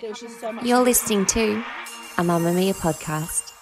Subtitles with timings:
[0.00, 1.54] You're listening to
[2.18, 3.52] a Mamamia podcast.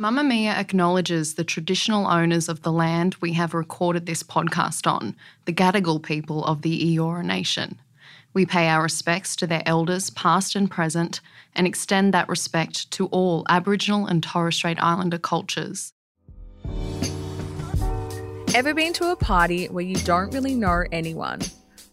[0.00, 5.14] Mamamia acknowledges the traditional owners of the land we have recorded this podcast on,
[5.44, 7.78] the Gadigal people of the Eora Nation.
[8.34, 11.20] We pay our respects to their elders, past and present,
[11.54, 15.92] and extend that respect to all Aboriginal and Torres Strait Islander cultures.
[18.52, 21.40] Ever been to a party where you don't really know anyone?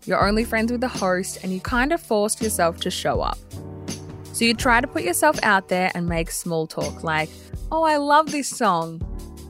[0.05, 3.37] You're only friends with the host and you kind of forced yourself to show up.
[4.35, 7.29] So you try to put yourself out there and make small talk like,
[7.71, 9.01] oh, I love this song.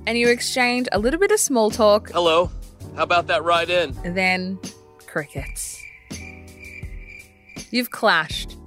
[0.05, 2.11] And you exchange a little bit of small talk.
[2.11, 2.51] Hello.
[2.95, 3.97] How about that ride in?
[4.03, 4.59] And then
[5.07, 5.81] crickets.
[7.71, 8.57] You've clashed.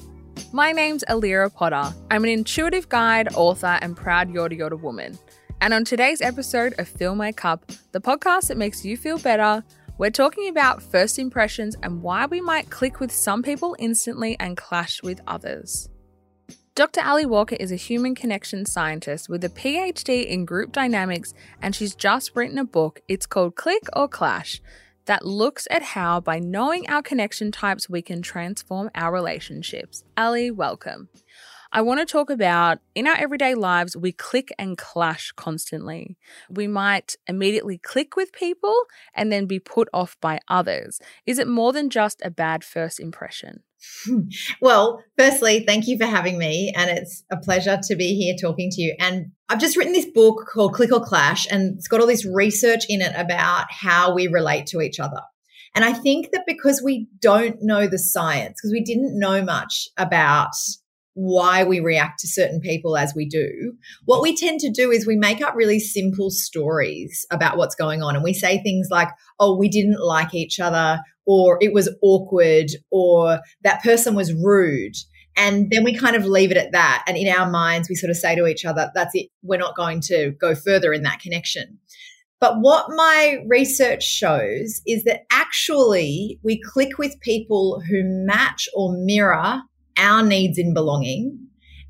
[0.52, 1.94] My name's Allira Potter.
[2.10, 5.16] I'm an intuitive guide, author, and proud Yorta Yorta woman.
[5.60, 9.62] And on today's episode of Fill My Cup, the podcast that makes you feel better,
[9.98, 14.56] we're talking about first impressions and why we might click with some people instantly and
[14.56, 15.88] clash with others.
[16.78, 17.00] Dr.
[17.00, 21.92] Ali Walker is a human connection scientist with a PhD in group dynamics, and she's
[21.92, 23.00] just written a book.
[23.08, 24.62] It's called Click or Clash
[25.06, 30.04] that looks at how, by knowing our connection types, we can transform our relationships.
[30.16, 31.08] Ali, welcome.
[31.70, 36.16] I want to talk about in our everyday lives, we click and clash constantly.
[36.48, 38.74] We might immediately click with people
[39.14, 40.98] and then be put off by others.
[41.26, 43.62] Is it more than just a bad first impression?
[44.60, 46.72] Well, firstly, thank you for having me.
[46.76, 48.96] And it's a pleasure to be here talking to you.
[48.98, 52.26] And I've just written this book called Click or Clash, and it's got all this
[52.26, 55.20] research in it about how we relate to each other.
[55.74, 59.88] And I think that because we don't know the science, because we didn't know much
[59.96, 60.54] about
[61.20, 63.72] why we react to certain people as we do.
[64.04, 68.04] What we tend to do is we make up really simple stories about what's going
[68.04, 68.14] on.
[68.14, 69.08] And we say things like,
[69.40, 74.94] oh, we didn't like each other, or it was awkward, or that person was rude.
[75.36, 77.02] And then we kind of leave it at that.
[77.08, 79.26] And in our minds, we sort of say to each other, that's it.
[79.42, 81.78] We're not going to go further in that connection.
[82.40, 88.94] But what my research shows is that actually we click with people who match or
[88.96, 89.62] mirror
[89.98, 91.48] our needs in belonging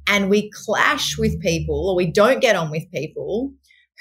[0.08, 3.52] and we clash with people or we don't get on with people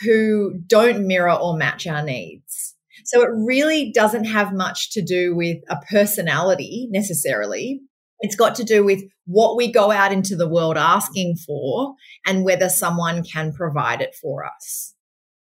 [0.01, 2.75] who don't mirror or match our needs.
[3.06, 7.81] So it really doesn't have much to do with a personality necessarily.
[8.19, 11.94] It's got to do with what we go out into the world asking for
[12.25, 14.94] and whether someone can provide it for us.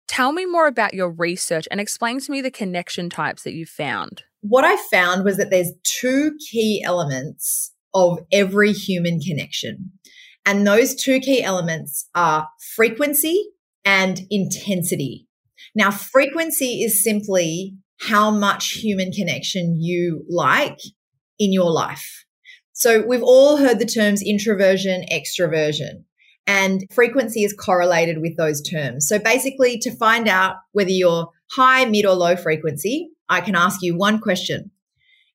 [0.06, 3.66] Tell me more about your research and explain to me the connection types that you
[3.66, 4.22] found.
[4.40, 9.92] What I found was that there's two key elements of every human connection.
[10.46, 13.50] And those two key elements are frequency
[13.84, 15.26] and intensity.
[15.74, 20.78] Now, frequency is simply how much human connection you like
[21.38, 22.24] in your life.
[22.72, 26.04] So we've all heard the terms introversion, extroversion,
[26.46, 29.06] and frequency is correlated with those terms.
[29.08, 33.80] So basically, to find out whether you're high, mid, or low frequency, I can ask
[33.80, 34.70] you one question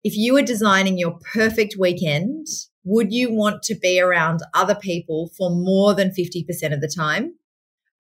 [0.04, 2.48] if you were designing your perfect weekend,
[2.84, 7.36] would you want to be around other people for more than 50% of the time,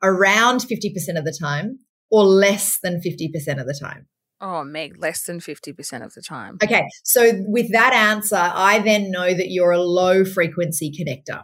[0.02, 4.08] around 50% of the time, or less than 50% of the time?
[4.42, 6.58] Oh, Meg, less than 50% of the time.
[6.64, 6.88] Okay.
[7.04, 11.44] So, with that answer, I then know that you're a low frequency connector.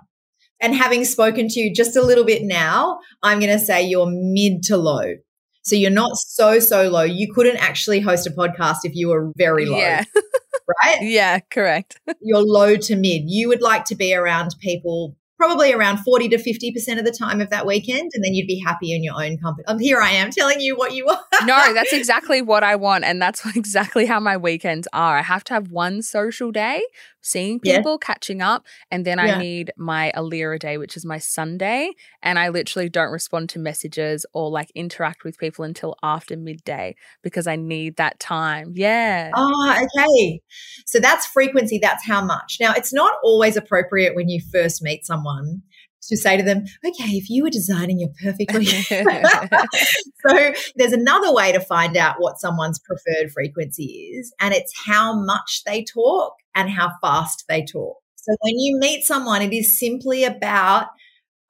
[0.62, 4.10] And having spoken to you just a little bit now, I'm going to say you're
[4.10, 5.16] mid to low.
[5.64, 7.04] So, you're not so, so low.
[7.04, 9.78] You couldn't actually host a podcast if you were very low.
[9.78, 10.04] Yeah.
[10.84, 10.98] right?
[11.02, 12.02] Yeah, correct.
[12.22, 13.24] You're low to mid.
[13.30, 17.42] You would like to be around people probably around 40 to 50% of the time
[17.42, 19.66] of that weekend and then you'd be happy in your own company.
[19.68, 21.20] Um, here I am telling you what you want.
[21.46, 25.18] no, that's exactly what I want and that's exactly how my weekends are.
[25.18, 26.82] I have to have one social day
[27.26, 28.06] seeing people, yeah.
[28.06, 28.66] catching up.
[28.92, 29.36] And then yeah.
[29.36, 31.92] I need my Allira day, which is my Sunday.
[32.22, 36.96] And I literally don't respond to messages or like interact with people until after midday
[37.24, 38.74] because I need that time.
[38.76, 39.32] Yeah.
[39.36, 40.42] Oh, okay.
[40.86, 41.80] So that's frequency.
[41.82, 42.58] That's how much.
[42.62, 45.64] Now, it's not always appropriate when you first meet someone
[46.04, 48.52] to say to them, okay, if you were designing your perfect
[50.28, 55.20] so there's another way to find out what someone's preferred frequency is, and it's how
[55.20, 57.98] much they talk and how fast they talk.
[58.16, 60.88] So when you meet someone, it is simply about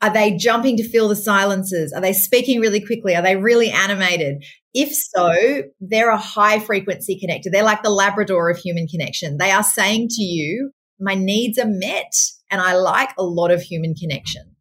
[0.01, 1.93] are they jumping to fill the silences?
[1.93, 3.15] Are they speaking really quickly?
[3.15, 4.43] Are they really animated?
[4.73, 7.49] If so, they're a high frequency connector.
[7.49, 9.37] They're like the Labrador of human connection.
[9.37, 12.11] They are saying to you, my needs are met
[12.51, 14.54] and I like a lot of human connection.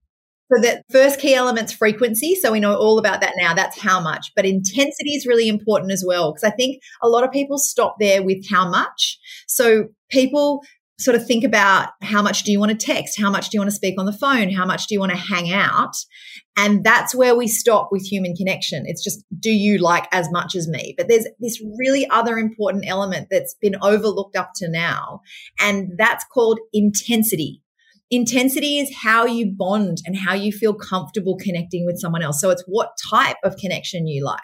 [0.54, 2.34] So the first key element's frequency.
[2.34, 3.54] So we know all about that now.
[3.54, 4.30] That's how much.
[4.36, 6.32] But intensity is really important as well.
[6.32, 9.18] Because I think a lot of people stop there with how much.
[9.48, 10.62] So people
[11.00, 13.20] sort of think about how much do you want to text?
[13.20, 14.50] How much do you want to speak on the phone?
[14.50, 15.96] How much do you want to hang out?
[16.56, 18.84] And that's where we stop with human connection.
[18.86, 20.94] It's just, do you like as much as me?
[20.96, 25.20] But there's this really other important element that's been overlooked up to now.
[25.58, 27.60] And that's called intensity.
[28.10, 32.40] Intensity is how you bond and how you feel comfortable connecting with someone else.
[32.40, 34.40] So it's what type of connection you like.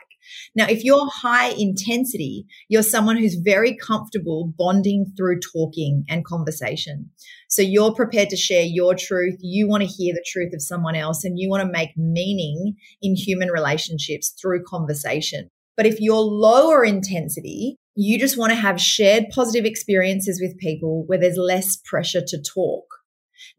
[0.55, 7.11] Now, if you're high intensity, you're someone who's very comfortable bonding through talking and conversation.
[7.49, 9.39] So you're prepared to share your truth.
[9.41, 12.77] You want to hear the truth of someone else and you want to make meaning
[13.03, 15.49] in human relationships through conversation.
[15.77, 21.05] But if you're lower intensity, you just want to have shared positive experiences with people
[21.07, 22.85] where there's less pressure to talk.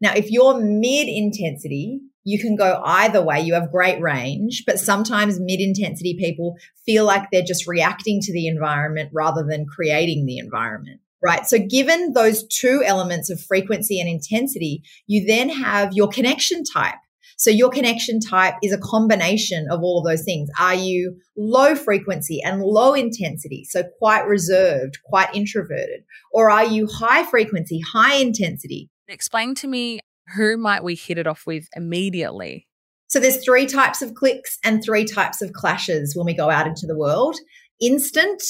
[0.02, 3.40] Now, if you're mid intensity, you can go either way.
[3.40, 8.32] You have great range, but sometimes mid intensity people feel like they're just reacting to
[8.32, 11.00] the environment rather than creating the environment.
[11.24, 11.46] Right.
[11.46, 16.96] So given those two elements of frequency and intensity, you then have your connection type.
[17.36, 20.48] So your connection type is a combination of all of those things.
[20.58, 23.64] Are you low frequency and low intensity?
[23.68, 26.02] So quite reserved, quite introverted.
[26.32, 28.90] Or are you high frequency, high intensity?
[29.08, 30.00] Explain to me
[30.36, 32.66] who might we hit it off with immediately?
[33.08, 36.66] So there's three types of clicks and three types of clashes when we go out
[36.66, 37.36] into the world.
[37.80, 38.42] Instant,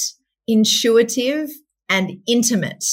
[0.47, 1.49] intuitive,
[1.89, 2.85] and intimate,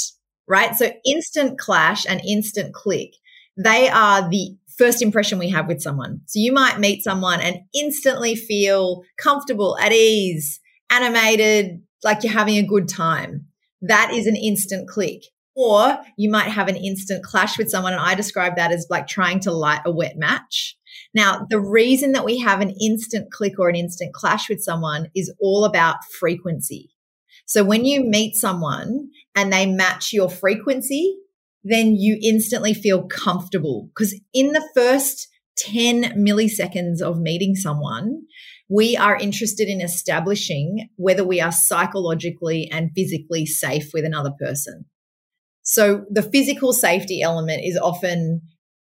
[0.48, 0.74] right?
[0.74, 3.12] So instant clash and instant click,
[3.56, 6.22] they are the first impression we have with someone.
[6.26, 10.58] So you might meet someone and instantly feel comfortable, at ease,
[10.90, 13.46] animated, like you're having a good time.
[13.82, 15.22] That is an instant click.
[15.56, 17.92] Or you might have an instant clash with someone.
[17.92, 20.76] And I describe that as like trying to light a wet match.
[21.14, 25.08] Now, the reason that we have an instant click or an instant clash with someone
[25.14, 26.90] is all about frequency.
[27.46, 31.16] So when you meet someone and they match your frequency,
[31.64, 38.22] then you instantly feel comfortable because in the first 10 milliseconds of meeting someone,
[38.68, 44.86] we are interested in establishing whether we are psychologically and physically safe with another person.
[45.62, 48.42] So the physical safety element is often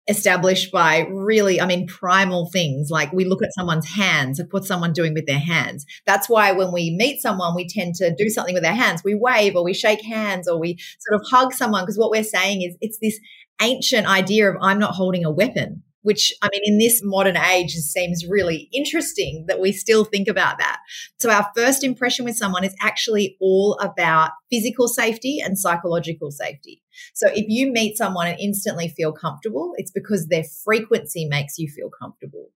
[0.10, 4.68] established by really, I mean, primal things like we look at someone's hands, like what's
[4.68, 5.86] someone doing with their hands.
[6.06, 9.02] That's why when we meet someone, we tend to do something with our hands.
[9.04, 12.24] We wave or we shake hands or we sort of hug someone because what we're
[12.24, 13.20] saying is it's this
[13.62, 17.72] ancient idea of I'm not holding a weapon which I mean, in this modern age,
[17.72, 20.80] seems really interesting that we still think about that.
[21.20, 26.82] So, our first impression with someone is actually all about physical safety and psychological safety.
[27.14, 31.68] So, if you meet someone and instantly feel comfortable, it's because their frequency makes you
[31.70, 32.50] feel comfortable.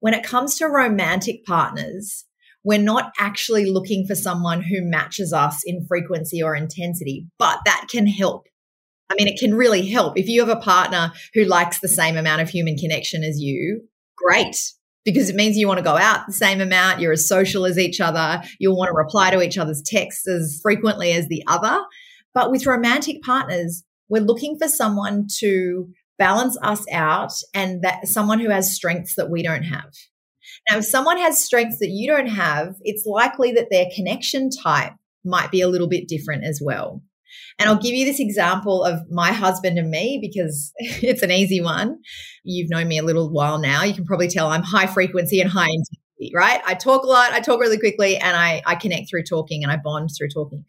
[0.00, 2.26] When it comes to romantic partners,
[2.62, 7.86] we're not actually looking for someone who matches us in frequency or intensity, but that
[7.90, 8.46] can help
[9.10, 10.18] I mean, it can really help.
[10.18, 13.82] If you have a partner who likes the same amount of human connection as you,
[14.16, 14.56] great.
[15.04, 17.78] Because it means you want to go out the same amount, you're as social as
[17.78, 21.84] each other, you'll want to reply to each other's texts as frequently as the other.
[22.32, 25.88] But with romantic partners, we're looking for someone to
[26.18, 29.92] balance us out and that someone who has strengths that we don't have.
[30.70, 34.92] Now, if someone has strengths that you don't have, it's likely that their connection type
[35.24, 37.02] might be a little bit different as well.
[37.58, 41.60] And I'll give you this example of my husband and me because it's an easy
[41.60, 41.98] one.
[42.42, 43.84] You've known me a little while now.
[43.84, 46.60] You can probably tell I'm high frequency and high intensity, right?
[46.66, 49.70] I talk a lot, I talk really quickly, and I, I connect through talking and
[49.70, 50.64] I bond through talking.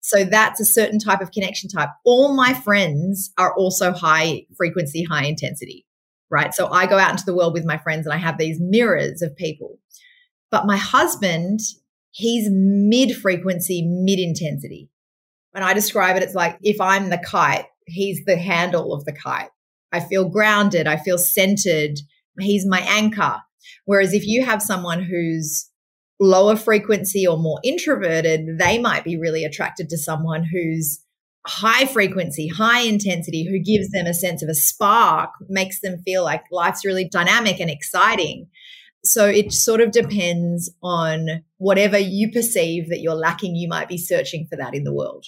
[0.00, 1.90] So that's a certain type of connection type.
[2.04, 5.86] All my friends are also high frequency, high intensity,
[6.30, 6.54] right?
[6.54, 9.20] So I go out into the world with my friends and I have these mirrors
[9.20, 9.78] of people.
[10.50, 11.60] But my husband,
[12.12, 14.88] he's mid frequency, mid intensity.
[15.52, 19.12] When I describe it, it's like if I'm the kite, he's the handle of the
[19.12, 19.50] kite.
[19.92, 20.86] I feel grounded.
[20.86, 21.98] I feel centered.
[22.38, 23.38] He's my anchor.
[23.84, 25.68] Whereas if you have someone who's
[26.20, 31.00] lower frequency or more introverted, they might be really attracted to someone who's
[31.46, 36.22] high frequency, high intensity, who gives them a sense of a spark, makes them feel
[36.22, 38.46] like life's really dynamic and exciting.
[39.02, 43.96] So it sort of depends on whatever you perceive that you're lacking, you might be
[43.96, 45.24] searching for that in the world.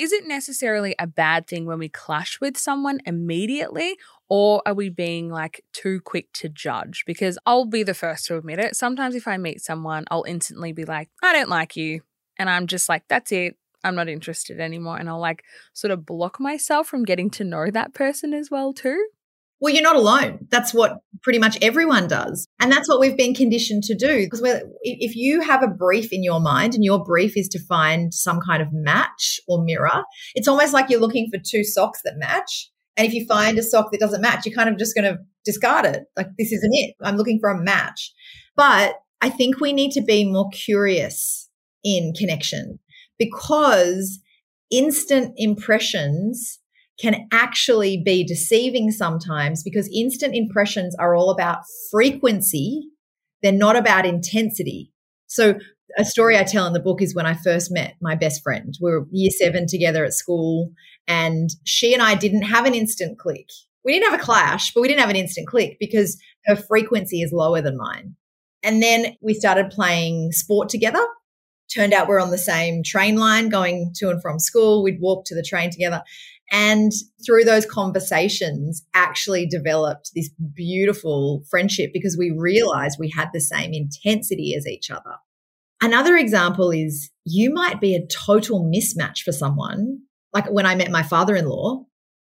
[0.00, 3.98] Is it necessarily a bad thing when we clash with someone immediately?
[4.30, 7.04] Or are we being like too quick to judge?
[7.06, 8.76] Because I'll be the first to admit it.
[8.76, 12.00] Sometimes if I meet someone, I'll instantly be like, I don't like you.
[12.38, 13.56] And I'm just like, that's it.
[13.84, 14.96] I'm not interested anymore.
[14.96, 18.72] And I'll like sort of block myself from getting to know that person as well,
[18.72, 19.06] too.
[19.60, 20.46] Well, you're not alone.
[20.50, 22.48] That's what pretty much everyone does.
[22.60, 24.24] And that's what we've been conditioned to do.
[24.24, 24.42] Because
[24.82, 28.40] if you have a brief in your mind and your brief is to find some
[28.40, 30.02] kind of match or mirror,
[30.34, 32.70] it's almost like you're looking for two socks that match.
[32.96, 35.18] And if you find a sock that doesn't match, you're kind of just going to
[35.44, 36.04] discard it.
[36.16, 36.94] Like, this isn't it.
[37.02, 38.12] I'm looking for a match.
[38.56, 41.48] But I think we need to be more curious
[41.84, 42.78] in connection
[43.18, 44.20] because
[44.70, 46.59] instant impressions
[47.00, 52.88] can actually be deceiving sometimes because instant impressions are all about frequency.
[53.42, 54.92] They're not about intensity.
[55.26, 55.58] So
[55.96, 58.76] a story I tell in the book is when I first met my best friend.
[58.80, 60.72] We were year seven together at school
[61.08, 63.48] and she and I didn't have an instant click.
[63.84, 67.22] We didn't have a clash, but we didn't have an instant click because her frequency
[67.22, 68.14] is lower than mine.
[68.62, 71.04] And then we started playing sport together.
[71.74, 74.82] Turned out we're on the same train line going to and from school.
[74.82, 76.02] We'd walk to the train together.
[76.50, 76.90] And
[77.24, 83.72] through those conversations, actually developed this beautiful friendship because we realized we had the same
[83.72, 85.16] intensity as each other.
[85.80, 90.00] Another example is you might be a total mismatch for someone.
[90.32, 91.84] Like when I met my father in law,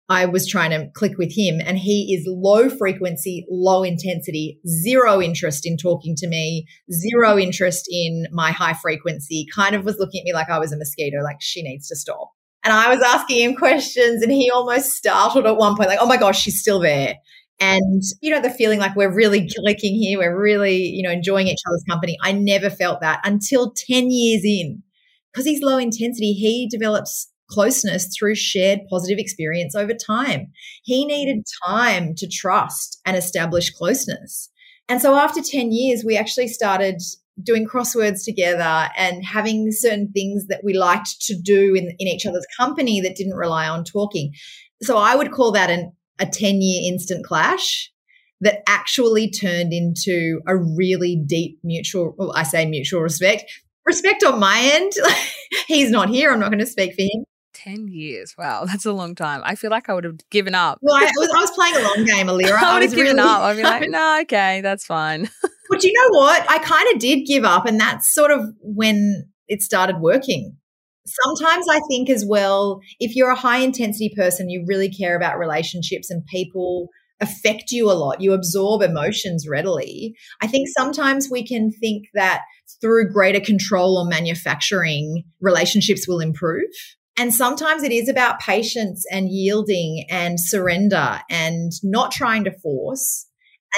[0.08, 5.22] I was trying to click with him and he is low frequency, low intensity, zero
[5.22, 10.20] interest in talking to me, zero interest in my high frequency, kind of was looking
[10.20, 12.31] at me like I was a mosquito, like she needs to stop.
[12.64, 16.06] And I was asking him questions and he almost startled at one point, like, oh
[16.06, 17.16] my gosh, she's still there.
[17.60, 21.48] And, you know, the feeling like we're really clicking here, we're really, you know, enjoying
[21.48, 22.16] each other's company.
[22.22, 24.82] I never felt that until 10 years in.
[25.32, 30.52] Because he's low intensity, he develops closeness through shared positive experience over time.
[30.82, 34.50] He needed time to trust and establish closeness.
[34.88, 37.00] And so after 10 years, we actually started
[37.42, 42.26] doing crosswords together and having certain things that we liked to do in, in each
[42.26, 44.32] other's company that didn't rely on talking.
[44.82, 47.90] So I would call that an, a 10 year instant clash
[48.40, 53.44] that actually turned into a really deep mutual, well, I say mutual respect,
[53.86, 54.92] respect on my end.
[55.68, 56.32] He's not here.
[56.32, 57.24] I'm not going to speak for him.
[57.52, 58.34] 10 years.
[58.36, 59.42] Wow, that's a long time.
[59.44, 60.78] I feel like I would have given up.
[60.82, 62.52] Well, I was, I was playing a long game, Allira.
[62.62, 63.40] I, I would have given really, up.
[63.40, 65.28] I'd be like, no, okay, that's fine.
[65.70, 66.50] but you know what?
[66.50, 67.66] I kind of did give up.
[67.66, 70.56] And that's sort of when it started working.
[71.06, 75.38] Sometimes I think as well, if you're a high intensity person, you really care about
[75.38, 76.88] relationships and people
[77.20, 78.20] affect you a lot.
[78.20, 80.14] You absorb emotions readily.
[80.42, 82.42] I think sometimes we can think that
[82.80, 86.70] through greater control or manufacturing, relationships will improve.
[87.18, 93.26] And sometimes it is about patience and yielding and surrender and not trying to force.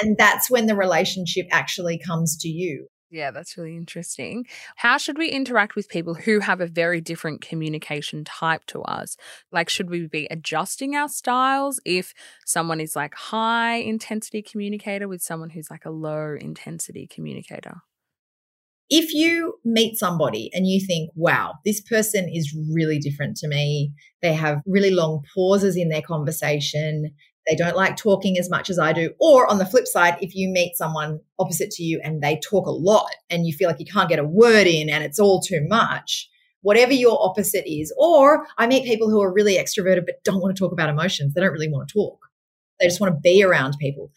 [0.01, 2.87] And that's when the relationship actually comes to you.
[3.11, 4.45] Yeah, that's really interesting.
[4.75, 9.15] How should we interact with people who have a very different communication type to us?
[9.51, 12.13] Like, should we be adjusting our styles if
[12.45, 17.75] someone is like high intensity communicator with someone who's like a low intensity communicator?
[18.89, 23.91] If you meet somebody and you think, wow, this person is really different to me,
[24.21, 27.11] they have really long pauses in their conversation,
[27.47, 29.11] they don't like talking as much as I do.
[29.19, 32.67] Or on the flip side, if you meet someone opposite to you and they talk
[32.67, 35.41] a lot and you feel like you can't get a word in and it's all
[35.41, 36.29] too much,
[36.61, 37.93] whatever your opposite is.
[37.97, 41.33] Or I meet people who are really extroverted but don't want to talk about emotions.
[41.33, 42.19] They don't really want to talk,
[42.79, 44.11] they just want to be around people.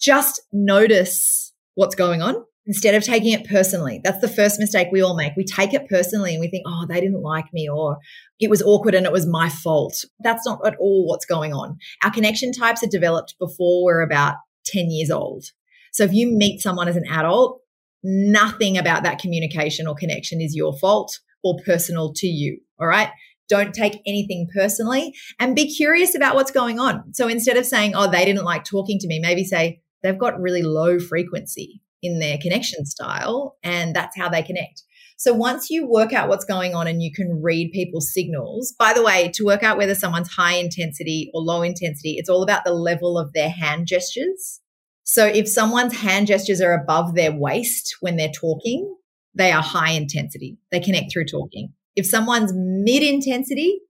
[0.00, 4.00] Just notice what's going on instead of taking it personally.
[4.02, 5.34] That's the first mistake we all make.
[5.36, 7.98] We take it personally and we think, oh, they didn't like me or
[8.40, 10.04] it was awkward and it was my fault.
[10.20, 11.78] That's not at all what's going on.
[12.02, 15.44] Our connection types are developed before we're about 10 years old.
[15.92, 17.60] So if you meet someone as an adult,
[18.02, 22.60] nothing about that communication or connection is your fault or personal to you.
[22.80, 23.10] All right.
[23.48, 27.12] Don't take anything personally and be curious about what's going on.
[27.12, 30.40] So instead of saying, oh, they didn't like talking to me, maybe say, they've got
[30.40, 32.86] really low frequency in their connection mm.
[32.86, 34.82] style, and that's how they connect.
[35.16, 38.92] So once you work out what's going on and you can read people's signals, by
[38.92, 42.64] the way, to work out whether someone's high intensity or low intensity, it's all about
[42.64, 44.60] the level of their hand gestures.
[45.04, 48.96] So if someone's hand gestures are above their waist when they're talking,
[49.34, 50.58] they are high intensity.
[50.70, 51.72] They connect through talking.
[51.96, 53.80] If someone's mid intensity,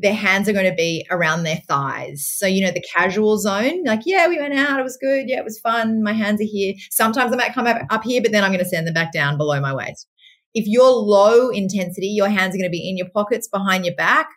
[0.00, 2.26] their hands are going to be around their thighs.
[2.26, 5.38] So, you know, the casual zone, like, yeah, we went out, it was good, yeah,
[5.38, 6.74] it was fun, my hands are here.
[6.90, 9.12] Sometimes I might come up, up here, but then I'm going to send them back
[9.12, 10.06] down below my waist.
[10.54, 13.94] If you're low intensity, your hands are going to be in your pockets, behind your
[13.94, 14.28] back,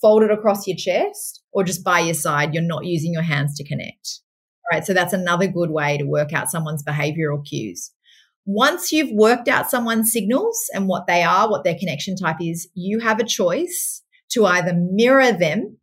[0.00, 2.52] folded across your chest or just by your side.
[2.52, 4.20] You're not using your hands to connect.
[4.64, 4.84] All right.
[4.84, 7.92] So that's another good way to work out someone's behavioral cues.
[8.44, 12.68] Once you've worked out someone's signals and what they are, what their connection type is,
[12.74, 14.02] you have a choice
[14.32, 15.78] to either mirror them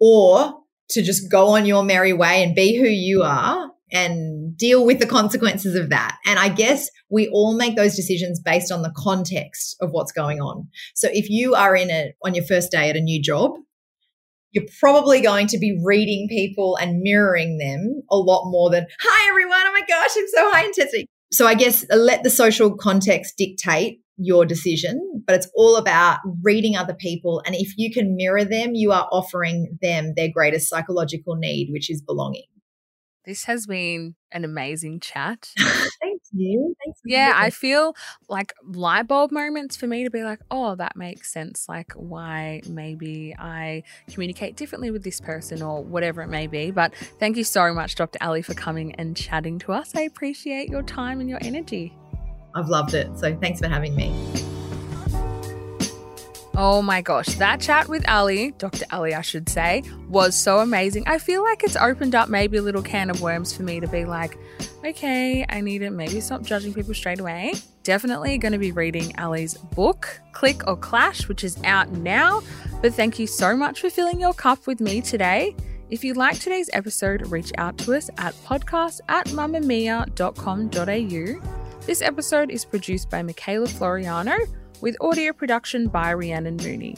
[0.00, 4.84] or to just go on your merry way and be who you are and deal
[4.84, 6.18] with the consequences of that.
[6.26, 10.40] And I guess we all make those decisions based on the context of what's going
[10.40, 10.68] on.
[10.94, 13.52] So if you are in it on your first day at a new job,
[14.50, 19.28] you're probably going to be reading people and mirroring them a lot more than, hi
[19.28, 21.06] everyone, oh my gosh, I'm so high intensity.
[21.34, 26.20] So I guess uh, let the social context dictate your decision, but it's all about
[26.44, 27.42] reading other people.
[27.44, 31.90] And if you can mirror them, you are offering them their greatest psychological need, which
[31.90, 32.44] is belonging.
[33.24, 35.50] This has been an amazing chat.
[36.34, 36.76] Thank you.
[36.84, 37.94] Thanks yeah, I feel
[38.28, 41.68] like light bulb moments for me to be like, oh, that makes sense.
[41.68, 46.70] Like, why maybe I communicate differently with this person or whatever it may be.
[46.70, 48.18] But thank you so much, Dr.
[48.20, 49.94] Ali, for coming and chatting to us.
[49.94, 51.96] I appreciate your time and your energy.
[52.54, 53.16] I've loved it.
[53.18, 54.53] So thanks for having me.
[56.56, 58.84] Oh my gosh, that chat with Ali, Dr.
[58.92, 61.02] Ali, I should say, was so amazing.
[61.08, 63.88] I feel like it's opened up maybe a little can of worms for me to
[63.88, 64.38] be like,
[64.84, 67.54] okay, I need to maybe stop judging people straight away.
[67.82, 72.40] Definitely going to be reading Ali's book, Click or Clash, which is out now.
[72.80, 75.56] But thank you so much for filling your cup with me today.
[75.90, 80.06] If you like today's episode, reach out to us at podcast at mamamia.com.au.
[81.84, 84.38] This episode is produced by Mikayla Floriano
[84.80, 86.96] with audio production by Rhiannon Mooney.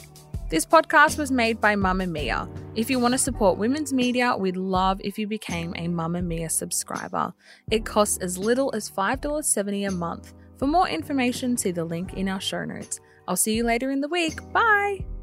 [0.49, 2.47] This podcast was made by Mamamia.
[2.75, 7.33] If you want to support women's media, we'd love if you became a Mamamia subscriber.
[7.69, 10.33] It costs as little as $5.70 a month.
[10.57, 12.99] For more information, see the link in our show notes.
[13.27, 14.39] I'll see you later in the week.
[14.53, 15.16] Bye!